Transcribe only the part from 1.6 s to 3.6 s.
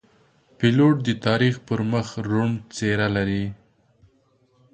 پر مخ روڼ څېره لري.